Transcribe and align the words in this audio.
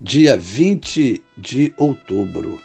dia 0.00 0.36
20 0.36 1.24
de 1.36 1.74
outubro. 1.76 2.62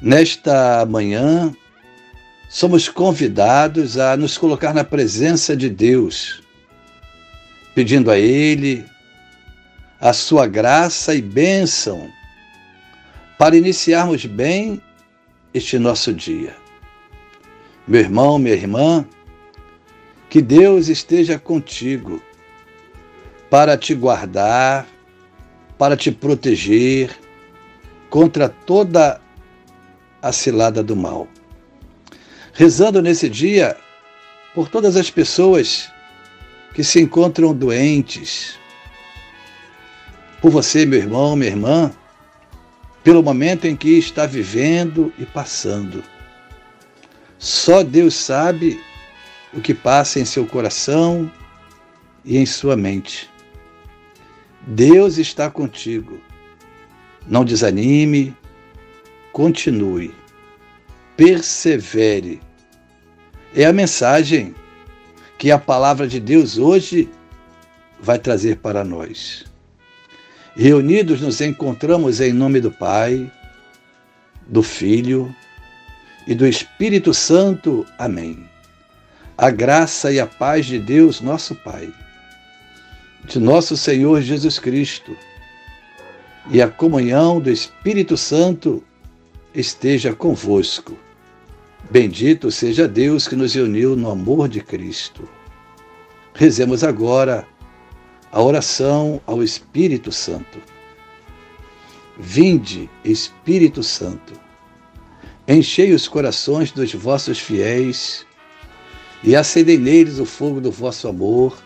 Nesta 0.00 0.84
manhã, 0.84 1.54
somos 2.50 2.88
convidados 2.88 3.96
a 3.96 4.14
nos 4.14 4.36
colocar 4.36 4.74
na 4.74 4.84
presença 4.84 5.56
de 5.56 5.70
Deus, 5.70 6.42
pedindo 7.74 8.10
a 8.10 8.18
Ele 8.18 8.84
a 9.98 10.12
sua 10.12 10.46
graça 10.46 11.14
e 11.14 11.22
bênção 11.22 12.10
para 13.38 13.56
iniciarmos 13.56 14.26
bem 14.26 14.82
este 15.54 15.78
nosso 15.78 16.12
dia. 16.12 16.54
Meu 17.88 18.00
irmão, 18.00 18.38
minha 18.38 18.54
irmã, 18.54 19.06
que 20.28 20.42
Deus 20.42 20.88
esteja 20.88 21.38
contigo 21.38 22.20
para 23.48 23.78
te 23.78 23.94
guardar, 23.94 24.86
para 25.78 25.96
te 25.96 26.10
proteger 26.10 27.16
contra 28.08 28.48
toda 28.48 29.20
a 30.22 30.32
cilada 30.32 30.82
do 30.82 30.96
mal. 30.96 31.28
Rezando 32.52 33.02
nesse 33.02 33.28
dia 33.28 33.76
por 34.54 34.68
todas 34.68 34.96
as 34.96 35.10
pessoas 35.10 35.90
que 36.74 36.82
se 36.82 37.00
encontram 37.00 37.54
doentes, 37.54 38.58
por 40.40 40.50
você, 40.50 40.86
meu 40.86 40.98
irmão, 40.98 41.36
minha 41.36 41.50
irmã, 41.50 41.92
pelo 43.02 43.22
momento 43.22 43.66
em 43.66 43.76
que 43.76 43.98
está 43.98 44.26
vivendo 44.26 45.12
e 45.18 45.24
passando. 45.24 46.02
Só 47.38 47.82
Deus 47.82 48.14
sabe 48.14 48.80
o 49.52 49.60
que 49.60 49.74
passa 49.74 50.18
em 50.18 50.24
seu 50.24 50.46
coração 50.46 51.30
e 52.24 52.36
em 52.36 52.46
sua 52.46 52.76
mente. 52.76 53.30
Deus 54.66 55.16
está 55.16 55.48
contigo. 55.48 56.20
Não 57.24 57.44
desanime, 57.44 58.36
continue, 59.32 60.12
persevere. 61.16 62.40
É 63.54 63.64
a 63.64 63.72
mensagem 63.72 64.54
que 65.38 65.52
a 65.52 65.58
palavra 65.58 66.08
de 66.08 66.18
Deus 66.18 66.58
hoje 66.58 67.08
vai 68.00 68.18
trazer 68.18 68.56
para 68.56 68.82
nós. 68.82 69.44
Reunidos 70.56 71.20
nos 71.20 71.40
encontramos 71.40 72.20
em 72.20 72.32
nome 72.32 72.60
do 72.60 72.72
Pai, 72.72 73.30
do 74.48 74.64
Filho 74.64 75.32
e 76.26 76.34
do 76.34 76.46
Espírito 76.46 77.14
Santo. 77.14 77.86
Amém. 77.98 78.48
A 79.38 79.48
graça 79.48 80.10
e 80.10 80.18
a 80.18 80.26
paz 80.26 80.66
de 80.66 80.78
Deus, 80.80 81.20
nosso 81.20 81.54
Pai 81.54 81.92
de 83.26 83.40
nosso 83.40 83.76
Senhor 83.76 84.22
Jesus 84.22 84.58
Cristo 84.58 85.16
e 86.48 86.62
a 86.62 86.68
comunhão 86.68 87.40
do 87.40 87.50
Espírito 87.50 88.16
Santo 88.16 88.82
esteja 89.52 90.14
convosco. 90.14 90.96
Bendito 91.90 92.52
seja 92.52 92.86
Deus 92.86 93.26
que 93.26 93.34
nos 93.34 93.56
uniu 93.56 93.96
no 93.96 94.10
amor 94.10 94.48
de 94.48 94.60
Cristo. 94.60 95.28
Rezemos 96.34 96.84
agora 96.84 97.46
a 98.30 98.40
oração 98.40 99.20
ao 99.26 99.42
Espírito 99.42 100.12
Santo. 100.12 100.60
Vinde, 102.18 102.88
Espírito 103.04 103.82
Santo, 103.82 104.34
enchei 105.48 105.92
os 105.92 106.06
corações 106.06 106.70
dos 106.70 106.94
vossos 106.94 107.40
fiéis 107.40 108.24
e 109.24 109.34
acendei 109.34 109.78
neles 109.78 110.18
o 110.20 110.24
fogo 110.24 110.60
do 110.60 110.70
vosso 110.70 111.08
amor 111.08 111.65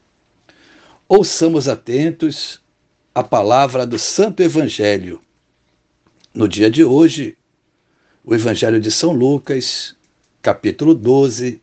Ouçamos 1.13 1.67
atentos 1.67 2.61
a 3.13 3.21
palavra 3.21 3.85
do 3.85 3.99
Santo 3.99 4.41
Evangelho. 4.41 5.21
No 6.33 6.47
dia 6.47 6.71
de 6.71 6.85
hoje, 6.85 7.37
o 8.23 8.33
Evangelho 8.33 8.79
de 8.79 8.89
São 8.89 9.11
Lucas, 9.11 9.93
capítulo 10.41 10.93
12, 10.93 11.59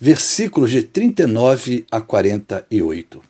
versículos 0.00 0.72
de 0.72 0.82
39 0.82 1.86
a 1.88 2.00
48. 2.00 3.22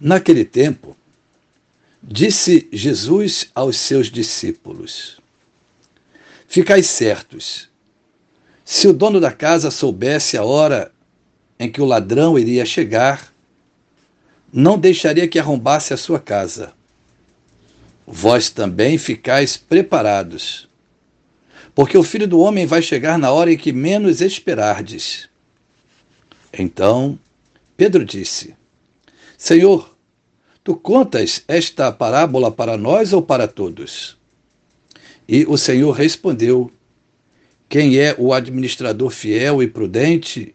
Naquele 0.00 0.46
tempo, 0.46 0.96
disse 2.02 2.66
Jesus 2.72 3.50
aos 3.54 3.76
seus 3.76 4.10
discípulos: 4.10 5.20
Ficai 6.48 6.82
certos, 6.82 7.68
se 8.64 8.88
o 8.88 8.94
dono 8.94 9.20
da 9.20 9.30
casa 9.30 9.70
soubesse 9.70 10.38
a 10.38 10.42
hora 10.42 10.90
em 11.60 11.70
que 11.70 11.82
o 11.82 11.84
ladrão 11.84 12.38
iria 12.38 12.64
chegar, 12.64 13.31
não 14.52 14.78
deixaria 14.78 15.26
que 15.26 15.38
arrombasse 15.38 15.94
a 15.94 15.96
sua 15.96 16.20
casa. 16.20 16.74
Vós 18.06 18.50
também 18.50 18.98
ficais 18.98 19.56
preparados, 19.56 20.68
porque 21.74 21.96
o 21.96 22.02
filho 22.02 22.28
do 22.28 22.40
homem 22.40 22.66
vai 22.66 22.82
chegar 22.82 23.18
na 23.18 23.30
hora 23.32 23.52
em 23.52 23.56
que 23.56 23.72
menos 23.72 24.20
esperardes. 24.20 25.28
Então 26.52 27.18
Pedro 27.76 28.04
disse: 28.04 28.54
Senhor, 29.38 29.96
tu 30.62 30.76
contas 30.76 31.42
esta 31.48 31.90
parábola 31.90 32.52
para 32.52 32.76
nós 32.76 33.12
ou 33.12 33.22
para 33.22 33.48
todos? 33.48 34.16
E 35.26 35.46
o 35.46 35.56
Senhor 35.56 35.92
respondeu: 35.92 36.70
Quem 37.68 37.96
é 37.96 38.14
o 38.18 38.34
administrador 38.34 39.10
fiel 39.10 39.62
e 39.62 39.66
prudente 39.66 40.54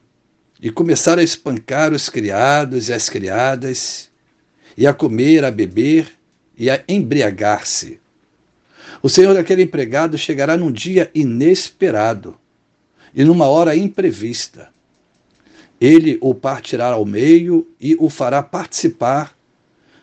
e 0.61 0.69
começar 0.69 1.17
a 1.17 1.23
espancar 1.23 1.91
os 1.91 2.07
criados 2.07 2.89
e 2.89 2.93
as 2.93 3.09
criadas, 3.09 4.11
e 4.77 4.85
a 4.85 4.93
comer, 4.93 5.43
a 5.43 5.49
beber 5.49 6.07
e 6.55 6.69
a 6.69 6.83
embriagar-se. 6.87 7.99
O 9.01 9.09
senhor 9.09 9.33
daquele 9.33 9.63
empregado 9.63 10.17
chegará 10.17 10.55
num 10.55 10.71
dia 10.71 11.09
inesperado 11.15 12.37
e 13.13 13.23
numa 13.23 13.47
hora 13.47 13.75
imprevista. 13.75 14.69
Ele 15.79 16.19
o 16.21 16.35
partirá 16.35 16.89
ao 16.89 17.05
meio 17.05 17.67
e 17.79 17.97
o 17.99 18.07
fará 18.07 18.43
participar 18.43 19.35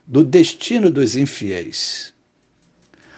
do 0.04 0.24
destino 0.24 0.90
dos 0.90 1.14
infiéis. 1.14 2.12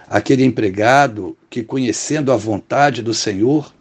Aquele 0.07 0.45
empregado 0.45 1.37
que, 1.49 1.63
conhecendo 1.63 2.33
a 2.33 2.37
vontade 2.37 3.01
do 3.01 3.15
Senhor, 3.15 3.73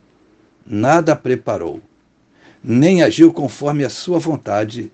nada 0.66 1.14
preparou 1.16 1.82
nem 2.64 3.02
agiu 3.04 3.32
conforme 3.32 3.86
a 3.86 3.90
sua 3.90 4.20
vontade, 4.20 4.92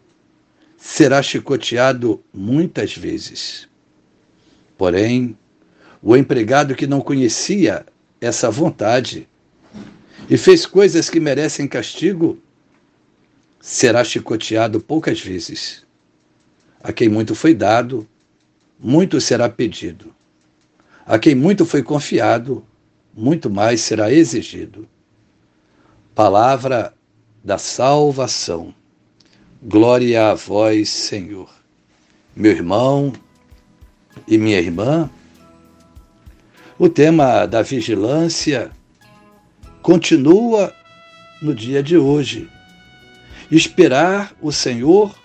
será 0.78 1.22
chicoteado 1.22 2.24
muitas 2.34 2.96
vezes. 2.96 3.68
Porém, 4.78 5.38
o 6.02 6.16
empregado 6.16 6.76
que 6.76 6.86
não 6.86 7.02
conhecia 7.02 7.86
essa 8.22 8.52
vontade 8.52 9.28
e 10.30 10.38
fez 10.38 10.66
coisas 10.66 11.10
que 11.10 11.20
merecem 11.20 11.68
castigo, 11.68 12.40
será 13.60 14.04
chicoteado 14.04 14.80
poucas 14.80 15.20
vezes. 15.20 15.84
A 16.84 16.94
quem 16.94 17.10
muito 17.10 17.34
foi 17.34 17.54
dado, 17.54 18.08
muito 18.80 19.20
será 19.20 19.50
pedido. 19.50 20.14
A 21.06 21.18
quem 21.18 21.34
muito 21.34 21.66
foi 21.66 21.82
confiado, 21.82 22.64
muito 23.16 23.50
mais 23.50 23.82
será 23.82 24.12
exigido. 24.12 24.88
Palavra 26.14 26.94
da 27.46 27.60
salvação. 27.60 28.74
Glória 29.62 30.32
a 30.32 30.34
vós, 30.34 30.90
Senhor. 30.90 31.48
Meu 32.36 32.52
irmão 32.52 33.14
e 34.28 34.36
minha 34.36 34.58
irmã, 34.58 35.08
o 36.80 36.90
tema 36.90 37.46
da 37.46 37.62
vigilância 37.62 38.72
continua 39.84 40.74
no 41.40 41.54
dia 41.54 41.84
de 41.84 41.96
hoje. 41.96 42.50
Esperar 43.52 44.36
o 44.42 44.52
Senhor 44.52 45.16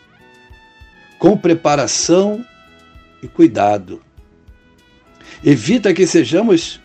com 1.19 1.39
preparação 1.39 2.45
e 3.23 3.29
cuidado. 3.29 4.03
Evita 5.43 5.95
que 5.95 6.07
sejamos 6.07 6.79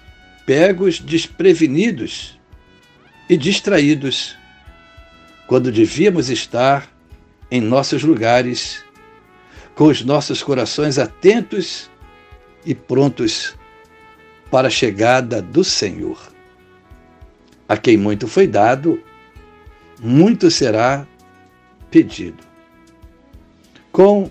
pegos 0.45 1.01
desprevenidos 1.01 2.39
e 3.29 3.35
distraídos, 3.35 4.37
quando 5.47 5.71
devíamos 5.71 6.29
estar 6.29 6.89
em 7.51 7.61
nossos 7.61 8.03
lugares, 8.03 8.83
com 9.75 9.85
os 9.85 10.03
nossos 10.03 10.41
corações 10.41 10.97
atentos 10.97 11.89
e 12.65 12.73
prontos 12.73 13.55
para 14.49 14.67
a 14.67 14.71
chegada 14.71 15.41
do 15.41 15.63
Senhor. 15.63 16.19
A 17.67 17.77
quem 17.77 17.97
muito 17.97 18.27
foi 18.27 18.47
dado, 18.47 19.01
muito 19.99 20.49
será 20.49 21.05
pedido. 21.91 22.43
Com 23.91 24.29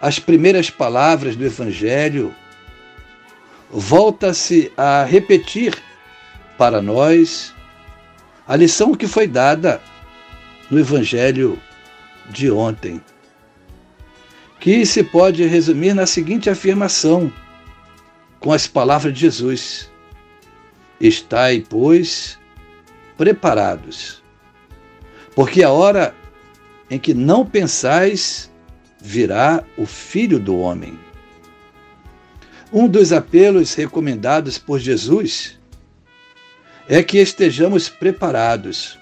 as 0.00 0.18
primeiras 0.18 0.70
palavras 0.70 1.36
do 1.36 1.44
Evangelho, 1.44 2.34
volta-se 3.70 4.72
a 4.76 5.04
repetir 5.04 5.76
para 6.56 6.80
nós 6.80 7.54
a 8.46 8.56
lição 8.56 8.94
que 8.94 9.06
foi 9.06 9.26
dada 9.26 9.80
no 10.70 10.78
Evangelho 10.78 11.60
de 12.30 12.50
ontem, 12.50 13.00
que 14.60 14.86
se 14.86 15.02
pode 15.02 15.44
resumir 15.46 15.94
na 15.94 16.06
seguinte 16.06 16.48
afirmação, 16.48 17.32
com 18.38 18.52
as 18.52 18.66
palavras 18.66 19.12
de 19.12 19.20
Jesus: 19.20 19.90
Estai, 21.00 21.64
pois, 21.68 22.38
preparados, 23.18 24.22
porque 25.34 25.62
a 25.62 25.70
hora 25.70 26.14
em 26.90 26.98
que 26.98 27.14
não 27.14 27.44
pensais 27.44 28.50
virá 29.00 29.64
o 29.76 29.86
Filho 29.86 30.38
do 30.38 30.58
Homem. 30.58 30.98
Um 32.72 32.86
dos 32.86 33.12
apelos 33.12 33.74
recomendados 33.74 34.56
por 34.56 34.78
Jesus 34.78 35.58
é 36.88 37.02
que 37.02 37.18
estejamos 37.18 37.88
preparados. 37.88 38.99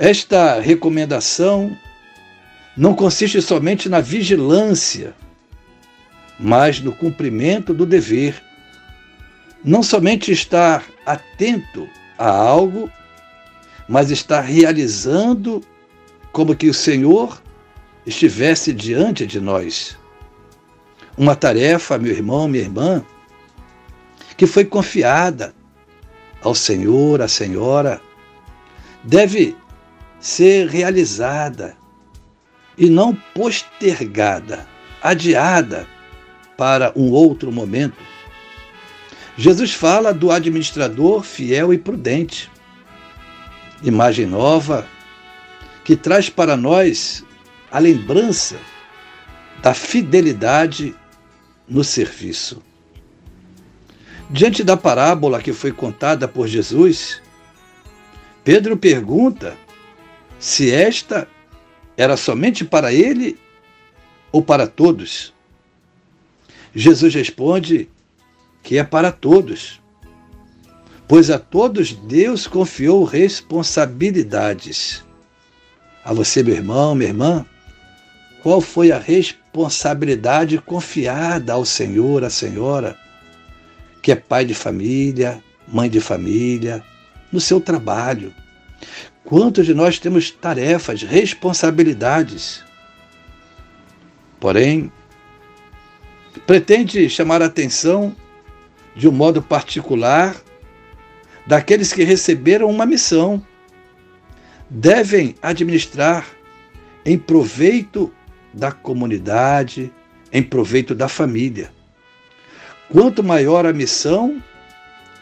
Esta 0.00 0.58
recomendação 0.58 1.76
não 2.74 2.94
consiste 2.94 3.42
somente 3.42 3.86
na 3.86 4.00
vigilância, 4.00 5.14
mas 6.38 6.80
no 6.80 6.90
cumprimento 6.90 7.74
do 7.74 7.84
dever. 7.84 8.42
Não 9.62 9.82
somente 9.82 10.32
estar 10.32 10.86
atento 11.04 11.86
a 12.16 12.30
algo, 12.30 12.90
mas 13.86 14.10
estar 14.10 14.40
realizando 14.40 15.62
como 16.32 16.56
que 16.56 16.70
o 16.70 16.74
Senhor 16.74 17.38
estivesse 18.06 18.72
diante 18.72 19.26
de 19.26 19.38
nós. 19.38 19.98
Uma 21.14 21.36
tarefa, 21.36 21.98
meu 21.98 22.12
irmão, 22.12 22.48
minha 22.48 22.64
irmã, 22.64 23.04
que 24.34 24.46
foi 24.46 24.64
confiada 24.64 25.54
ao 26.40 26.54
Senhor, 26.54 27.20
à 27.20 27.28
Senhora, 27.28 28.00
deve 29.04 29.59
ser 30.20 30.68
realizada 30.68 31.76
e 32.76 32.88
não 32.88 33.14
postergada, 33.34 34.66
adiada 35.02 35.86
para 36.56 36.92
um 36.94 37.10
outro 37.10 37.50
momento. 37.50 37.96
Jesus 39.36 39.72
fala 39.72 40.12
do 40.12 40.30
administrador 40.30 41.22
fiel 41.22 41.72
e 41.72 41.78
prudente. 41.78 42.50
Imagem 43.82 44.26
nova 44.26 44.86
que 45.82 45.96
traz 45.96 46.28
para 46.28 46.56
nós 46.56 47.24
a 47.72 47.78
lembrança 47.78 48.56
da 49.62 49.72
fidelidade 49.72 50.94
no 51.66 51.82
serviço. 51.82 52.62
Diante 54.28 54.62
da 54.62 54.76
parábola 54.76 55.40
que 55.40 55.52
foi 55.52 55.72
contada 55.72 56.28
por 56.28 56.46
Jesus, 56.46 57.22
Pedro 58.44 58.76
pergunta 58.76 59.56
se 60.40 60.72
esta 60.72 61.28
era 61.96 62.16
somente 62.16 62.64
para 62.64 62.92
ele 62.92 63.38
ou 64.32 64.42
para 64.42 64.66
todos. 64.66 65.32
Jesus 66.74 67.14
responde 67.14 67.88
que 68.62 68.78
é 68.78 68.84
para 68.84 69.12
todos, 69.12 69.80
pois 71.06 71.30
a 71.30 71.38
todos 71.38 71.92
Deus 71.92 72.48
confiou 72.48 73.04
responsabilidades. 73.04 75.04
A 76.04 76.12
você, 76.12 76.42
meu 76.42 76.56
irmão, 76.56 76.96
minha 76.96 77.10
irmã, 77.10 77.46
qual 78.42 78.60
foi 78.60 78.90
a 78.90 78.98
responsabilidade 78.98 80.58
confiada 80.58 81.52
ao 81.52 81.64
Senhor, 81.64 82.24
à 82.24 82.30
Senhora? 82.30 82.98
que 84.02 84.12
é 84.12 84.16
pai 84.16 84.44
de 84.44 84.54
família, 84.54 85.42
mãe 85.68 85.88
de 85.88 86.00
família, 86.00 86.82
no 87.30 87.40
seu 87.40 87.60
trabalho. 87.60 88.32
Quantos 89.24 89.66
de 89.66 89.74
nós 89.74 89.98
temos 89.98 90.30
tarefas, 90.30 91.02
responsabilidades? 91.02 92.64
Porém, 94.38 94.90
pretende 96.46 97.08
chamar 97.08 97.42
a 97.42 97.46
atenção 97.46 98.14
de 98.96 99.08
um 99.08 99.12
modo 99.12 99.42
particular 99.42 100.34
daqueles 101.46 101.92
que 101.92 102.02
receberam 102.04 102.68
uma 102.68 102.86
missão. 102.86 103.44
Devem 104.68 105.34
administrar 105.42 106.26
em 107.04 107.18
proveito 107.18 108.12
da 108.52 108.72
comunidade, 108.72 109.92
em 110.32 110.42
proveito 110.42 110.94
da 110.94 111.08
família. 111.08 111.70
Quanto 112.90 113.22
maior 113.22 113.66
a 113.66 113.72
missão, 113.72 114.42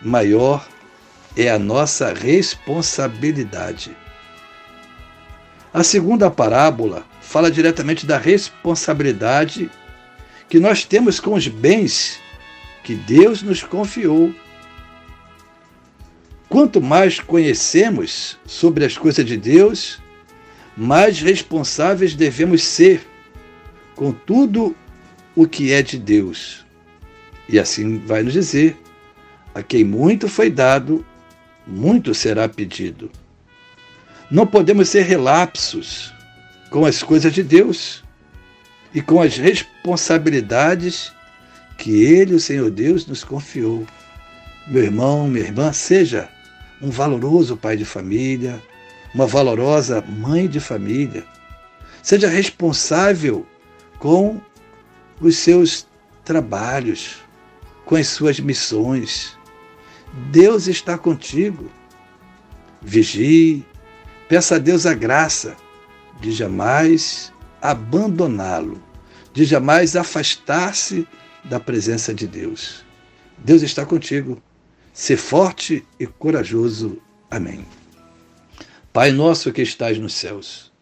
maior 0.02 0.66
é 1.38 1.48
a 1.48 1.58
nossa 1.58 2.12
responsabilidade. 2.12 3.96
A 5.72 5.84
segunda 5.84 6.28
parábola 6.28 7.06
fala 7.20 7.48
diretamente 7.48 8.04
da 8.04 8.18
responsabilidade 8.18 9.70
que 10.48 10.58
nós 10.58 10.84
temos 10.84 11.20
com 11.20 11.34
os 11.34 11.46
bens 11.46 12.18
que 12.82 12.96
Deus 12.96 13.40
nos 13.40 13.62
confiou. 13.62 14.34
Quanto 16.48 16.82
mais 16.82 17.20
conhecemos 17.20 18.36
sobre 18.44 18.84
as 18.84 18.98
coisas 18.98 19.24
de 19.24 19.36
Deus, 19.36 20.00
mais 20.76 21.20
responsáveis 21.20 22.16
devemos 22.16 22.64
ser 22.64 23.06
com 23.94 24.10
tudo 24.10 24.74
o 25.36 25.46
que 25.46 25.72
é 25.72 25.82
de 25.82 25.98
Deus. 25.98 26.66
E 27.48 27.60
assim 27.60 27.98
vai 27.98 28.24
nos 28.24 28.32
dizer: 28.32 28.76
a 29.54 29.62
quem 29.62 29.84
muito 29.84 30.26
foi 30.26 30.50
dado, 30.50 31.04
muito 31.68 32.14
será 32.14 32.48
pedido. 32.48 33.10
Não 34.30 34.46
podemos 34.46 34.88
ser 34.88 35.02
relapsos 35.02 36.12
com 36.70 36.84
as 36.84 37.02
coisas 37.02 37.32
de 37.32 37.42
Deus 37.42 38.02
e 38.94 39.02
com 39.02 39.20
as 39.20 39.36
responsabilidades 39.36 41.12
que 41.76 42.02
Ele, 42.02 42.34
o 42.34 42.40
Senhor 42.40 42.70
Deus, 42.70 43.06
nos 43.06 43.22
confiou. 43.22 43.86
Meu 44.66 44.82
irmão, 44.82 45.28
minha 45.28 45.44
irmã, 45.44 45.72
seja 45.72 46.28
um 46.82 46.90
valoroso 46.90 47.56
pai 47.56 47.76
de 47.76 47.84
família, 47.84 48.60
uma 49.14 49.26
valorosa 49.26 50.02
mãe 50.02 50.48
de 50.48 50.60
família. 50.60 51.24
Seja 52.02 52.28
responsável 52.28 53.46
com 53.98 54.40
os 55.20 55.36
seus 55.36 55.86
trabalhos, 56.24 57.16
com 57.84 57.96
as 57.96 58.08
suas 58.08 58.40
missões. 58.40 59.37
Deus 60.30 60.66
está 60.66 60.96
contigo. 60.96 61.70
Vigie, 62.80 63.64
peça 64.28 64.56
a 64.56 64.58
Deus 64.58 64.86
a 64.86 64.94
graça 64.94 65.56
de 66.20 66.32
jamais 66.32 67.32
abandoná-lo, 67.60 68.82
de 69.32 69.44
jamais 69.44 69.96
afastar-se 69.96 71.06
da 71.44 71.58
presença 71.58 72.14
de 72.14 72.26
Deus. 72.26 72.84
Deus 73.38 73.62
está 73.62 73.84
contigo. 73.86 74.40
Ser 74.92 75.16
forte 75.16 75.84
e 75.98 76.06
corajoso. 76.06 77.00
Amém. 77.30 77.64
Pai 78.92 79.12
nosso 79.12 79.52
que 79.52 79.62
estais 79.62 79.98
nos 79.98 80.14
céus, 80.14 80.72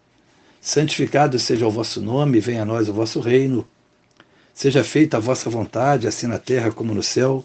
santificado 0.60 1.38
seja 1.38 1.66
o 1.66 1.70
vosso 1.70 2.00
nome, 2.00 2.40
venha 2.40 2.62
a 2.62 2.64
nós 2.64 2.88
o 2.88 2.92
vosso 2.92 3.20
reino. 3.20 3.66
Seja 4.54 4.82
feita 4.82 5.18
a 5.18 5.20
vossa 5.20 5.50
vontade, 5.50 6.08
assim 6.08 6.26
na 6.26 6.38
terra 6.38 6.70
como 6.70 6.94
no 6.94 7.02
céu. 7.02 7.44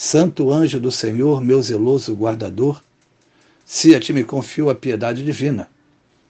Santo 0.00 0.52
anjo 0.52 0.78
do 0.78 0.92
Senhor, 0.92 1.40
meu 1.40 1.60
zeloso 1.60 2.14
guardador, 2.14 2.80
se 3.66 3.96
a 3.96 3.98
ti 3.98 4.12
me 4.12 4.22
confio 4.22 4.70
a 4.70 4.74
piedade 4.74 5.24
divina, 5.24 5.68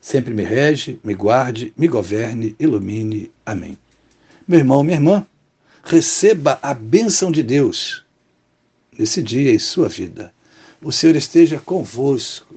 sempre 0.00 0.32
me 0.32 0.42
rege, 0.42 0.98
me 1.04 1.12
guarde, 1.12 1.70
me 1.76 1.86
governe, 1.86 2.56
ilumine. 2.58 3.30
Amém. 3.44 3.76
Meu 4.46 4.60
irmão, 4.60 4.82
minha 4.82 4.96
irmã, 4.96 5.26
receba 5.84 6.58
a 6.62 6.72
bênção 6.72 7.30
de 7.30 7.42
Deus 7.42 8.06
nesse 8.98 9.22
dia 9.22 9.52
em 9.52 9.58
sua 9.58 9.86
vida 9.86 10.32
o 10.80 10.90
Senhor 10.90 11.16
esteja 11.16 11.58
convosco. 11.58 12.54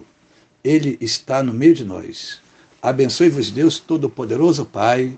Ele 0.64 0.98
está 1.02 1.42
no 1.42 1.54
meio 1.54 1.74
de 1.74 1.84
nós. 1.84 2.40
Abençoe-vos, 2.82 3.52
Deus 3.52 3.80
Todo-Poderoso, 3.80 4.64
Pai, 4.64 5.18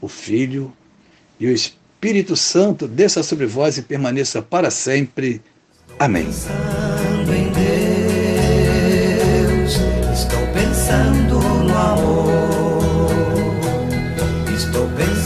o 0.00 0.08
Filho 0.08 0.72
e 1.38 1.46
o 1.46 1.50
Espírito 1.50 1.87
Santo, 2.36 2.86
desça 2.86 3.22
sobre 3.22 3.46
vós 3.46 3.76
e 3.76 3.82
permaneça 3.82 4.40
para 4.40 4.70
sempre. 4.70 5.42
Amém. 5.98 6.26
Pensando 6.26 7.34
em 7.34 7.50
Deus, 9.52 9.72
estou 10.12 10.46
pensando 10.52 11.40
no 11.40 11.76
amor. 11.76 12.78
Estou 14.54 14.88
estou 14.88 14.88
pensando 14.96 15.17